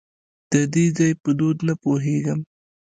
د 0.51 0.53
دې 0.73 0.85
ځای 0.97 1.11
په 1.21 1.29
دود 1.39 1.57
نه 1.67 1.73
پوهېږم. 1.83 2.39